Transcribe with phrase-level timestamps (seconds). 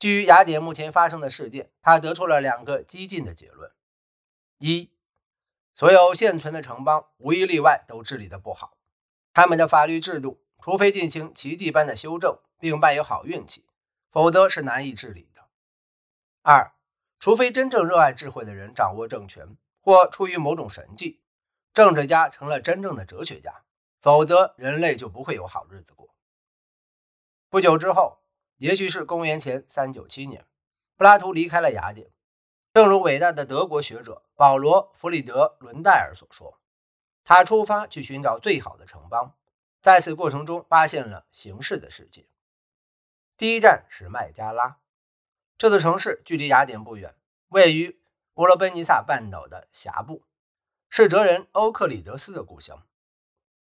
[0.00, 3.70] 基于雅典目前发生的事件，他得出了两个激进的结论：
[4.56, 4.90] 一，
[5.74, 8.78] 所有现存的城邦无一例外都治理的不好，
[9.34, 13.66] 他们的法律制度除非进行奇迹般的修正，并伴有好运气，
[14.10, 15.42] 否则是难以治理的；
[16.40, 16.72] 二，
[17.18, 21.20] 除非真正热爱智慧的人掌握政权，或出于某种神迹，
[21.74, 23.64] 政治家成了真正的哲学家，
[24.00, 26.08] 否则人类就不会有好日子过。
[27.50, 28.16] 不久之后。
[28.60, 30.44] 也许是公元前三九七年，
[30.94, 32.10] 柏拉图离开了雅典。
[32.74, 36.60] 正如伟大的德国学者保罗·弗里德·伦戴尔所说，
[37.24, 39.34] 他出发去寻找最好的城邦，
[39.80, 42.26] 在此过程中发现了形式的世界。
[43.38, 44.76] 第一站是麦加拉，
[45.56, 47.14] 这座城市距离雅典不远，
[47.48, 47.98] 位于
[48.34, 50.24] 伯罗奔尼撒半岛的峡部，
[50.90, 52.86] 是哲人欧克里德斯的故乡。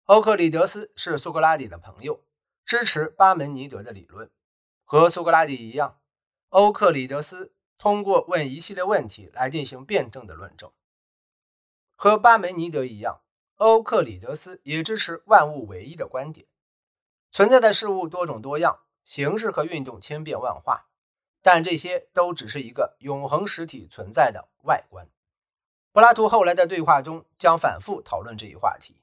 [0.07, 2.25] 欧克里德斯是苏格拉底的朋友，
[2.65, 4.29] 支持巴门尼德的理论。
[4.91, 6.01] 和苏格拉底一样，
[6.49, 10.73] 欧克里德斯通过问一系列问题来进行辩证的论证。
[11.95, 13.21] 和巴门尼德一样，
[13.57, 16.47] 欧克里德斯也支持万物唯一的观点。
[17.31, 20.87] 存在的事物多种多样，形式和运动千变万化，
[21.43, 25.07] 但这些都只是一个永恒实体存在的外观。
[25.93, 29.03] 柏拉图后来的对话中将反复讨论这一话题，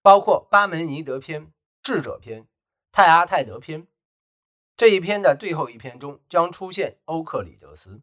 [0.00, 2.48] 包括巴门尼德篇、智者篇、
[2.90, 3.86] 泰阿泰德篇。
[4.78, 8.00] 这一篇的最后一篇中将出现欧克里德斯。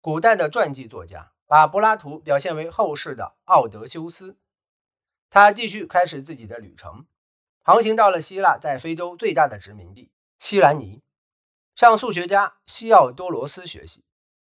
[0.00, 4.38] 古代的传记作家把柏拉图表现为后世的奥德修斯。
[5.28, 7.08] 他继续开始自己的旅程，
[7.64, 11.02] 航行到了希腊在非洲最大的殖民地西兰尼，
[11.74, 14.04] 向数学家西奥多罗斯学习，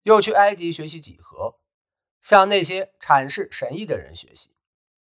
[0.02, 1.58] 又去埃及学习几何，
[2.20, 4.54] 向那些阐释神意的人学习，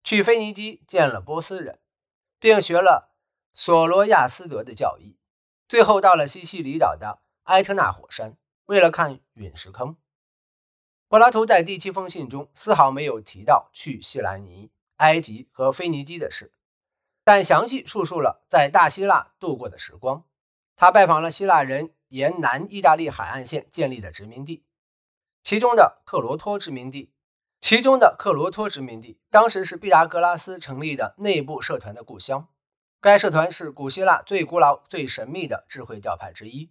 [0.03, 1.81] 去腓尼基见了波斯人，
[2.39, 3.15] 并学了
[3.55, 5.17] 索罗亚斯德的教义。
[5.75, 8.37] 最后到了西西里岛的埃特纳火山，
[8.67, 9.97] 为了看陨石坑。
[11.09, 16.53] 柏拉图在第七封信中丝毫没有提到去希兰尼、埃及和腓尼基的事，
[17.25, 20.23] 但详细述述了在大希腊度过的时光。
[20.77, 24.63] 他拜访了希腊人沿南意大利海岸线建立的殖民地，
[25.43, 27.11] 其中的克罗托殖民地，
[27.61, 32.47] 其中的克罗托殖民地当时是毕达哥拉斯成立的内部社团的故乡。
[33.05, 36.71] 该社团是古希腊最古老、最神秘的智慧教派之一。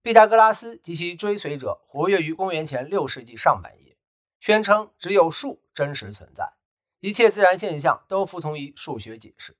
[0.00, 3.96] 毕达哥拉斯及其追随者活跃于公元前六世纪上半叶，
[4.38, 6.52] 宣称只有数真实存在，
[7.00, 9.56] 一切自然现象都服从于数学解释。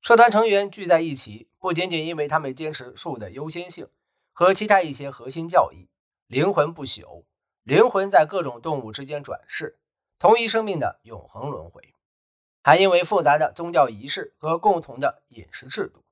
[0.00, 3.88] 社团成员聚在一起，不仅仅因为他们坚持数的优先性
[4.32, 5.88] 和其他一些核心教义：
[6.26, 7.22] 灵魂不朽、
[7.62, 9.78] 灵魂在各种动物之间转世、
[10.18, 11.94] 同一生命的永恒轮回。
[12.62, 16.04] 还因为复杂的宗教仪式和共同的饮食制度，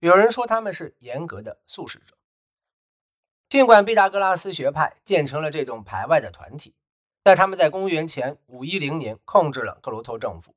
[0.00, 2.16] 有人说他们是严格的素食者。
[3.48, 6.74] 尽管毕达哥拉斯学派建成了这种排外的团体，
[7.22, 10.54] 但他们在公元前五一零年控制了克罗托政府。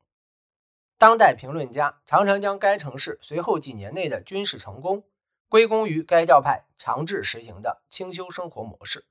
[0.98, 5.06] 当代评论家常常将该城市随后几年内的军事成功
[5.48, 9.06] 归功于该教派强制实行的清修生活模式。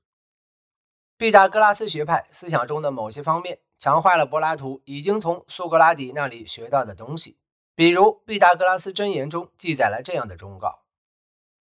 [1.17, 3.59] 毕达哥拉斯学派思想中的某些方面。
[3.79, 7.37] 强化了柏拉图已经从苏格拉底那里学到的东西，
[7.75, 10.83] 比如毕达哥拉斯箴言中记载了这样的忠告：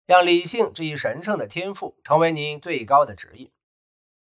[0.05, 3.53] 让理性这一神圣的天赋成为您最高的指引。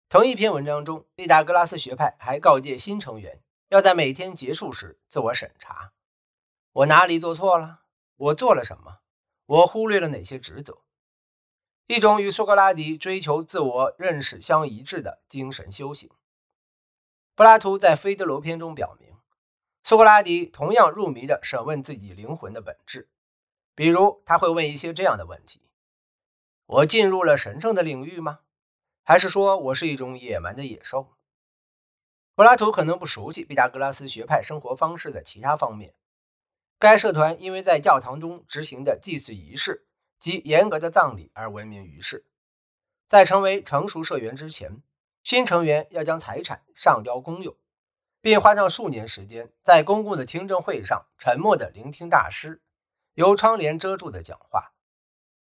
[0.08, 5.92] 同一篇文章中，毕达哥拉斯学派还告诫新成员要在每天结束时自我审查：
[6.72, 7.82] 我哪里做错了？
[8.16, 9.00] 我做了什么？
[9.46, 10.78] 我忽略了哪些职责？
[11.88, 16.10] 一种与苏格拉底追求自我认识相一致的精神修行。
[17.38, 19.16] 柏拉图在《菲德罗篇》中表明，
[19.84, 23.10] 苏格拉底同样入迷地审问自己灵魂的本质。
[23.76, 25.62] 比如，他会问一些这样的问题
[26.66, 28.40] ：“我进入了神圣的领域吗？
[29.04, 31.14] 还是说我是一种野蛮的野兽？”
[32.34, 35.94] 柏拉图可能不熟悉毕达哥拉斯学派生活方式的其他方面。
[36.80, 39.86] 该社团因为在教堂中执行的祭祀仪式
[40.20, 42.26] 及严格的葬礼而闻名于世。
[43.08, 44.82] 在成为成熟社员之前。
[45.28, 47.58] 新成员要将财产上交公有，
[48.22, 52.62] 并花上数年时间在公共的听证会上沉默地聆听大师
[53.14, 54.72] 由窗帘遮住的讲话。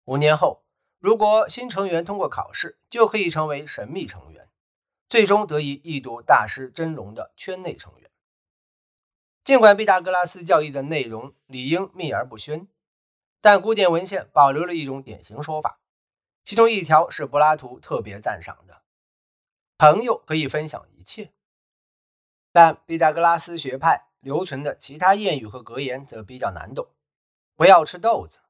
[0.04, 0.62] 五年后，
[1.00, 4.48] 如果新成员通过考试，就可以成为神秘成员，
[5.08, 8.08] 最终得以一睹大师真容的圈内成员。
[9.42, 12.68] 尽管毕达哥拉斯教义的内容理应秘而不宣，
[13.40, 15.80] 但古典文献保留了一种典型说法，
[16.44, 18.83] 其中一条是柏拉图特别赞赏的。
[19.76, 21.32] 朋友可以分享一切，
[22.52, 26.88] 但毕达哥拉斯学派留存的其他谚语和格言则比较难懂。
[27.56, 28.40] 不要吃豆子，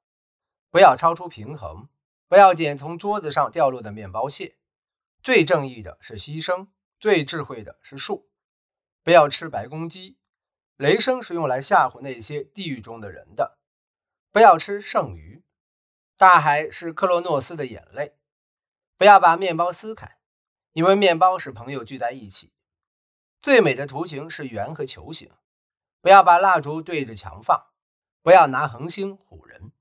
[0.70, 1.88] 不要超出平衡，
[2.28, 4.56] 不要捡从桌子上掉落的面包屑。
[5.22, 6.68] 最正义的是牺牲，
[7.00, 8.30] 最智慧的是树。
[9.02, 10.18] 不要吃白公鸡。
[10.76, 13.58] 雷声是用来吓唬那些地狱中的人的。
[14.32, 15.44] 不要吃剩余。
[16.16, 18.16] 大海是克洛诺斯的眼泪。
[18.96, 20.13] 不要把面包撕开，
[20.74, 22.52] 因为面包是朋友聚在一起。
[23.40, 25.30] 最美的图形是圆和球形。
[26.02, 27.68] 不要把蜡烛对着墙放。
[28.22, 29.72] 不要拿恒星唬人。